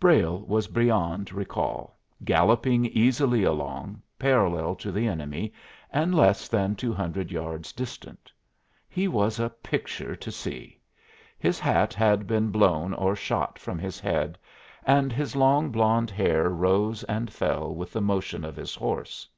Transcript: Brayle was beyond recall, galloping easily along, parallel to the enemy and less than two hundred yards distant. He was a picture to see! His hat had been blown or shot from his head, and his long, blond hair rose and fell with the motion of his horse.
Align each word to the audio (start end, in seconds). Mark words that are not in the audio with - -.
Brayle 0.00 0.40
was 0.46 0.68
beyond 0.68 1.34
recall, 1.34 1.98
galloping 2.24 2.86
easily 2.86 3.44
along, 3.44 4.00
parallel 4.18 4.74
to 4.76 4.90
the 4.90 5.06
enemy 5.06 5.52
and 5.90 6.14
less 6.14 6.48
than 6.48 6.74
two 6.76 6.94
hundred 6.94 7.30
yards 7.30 7.74
distant. 7.74 8.32
He 8.88 9.06
was 9.06 9.38
a 9.38 9.50
picture 9.50 10.16
to 10.16 10.32
see! 10.32 10.80
His 11.38 11.60
hat 11.60 11.92
had 11.92 12.26
been 12.26 12.50
blown 12.50 12.94
or 12.94 13.14
shot 13.14 13.58
from 13.58 13.78
his 13.78 14.00
head, 14.00 14.38
and 14.86 15.12
his 15.12 15.36
long, 15.36 15.68
blond 15.70 16.10
hair 16.10 16.48
rose 16.48 17.04
and 17.04 17.30
fell 17.30 17.74
with 17.74 17.92
the 17.92 18.00
motion 18.00 18.46
of 18.46 18.56
his 18.56 18.74
horse. 18.74 19.28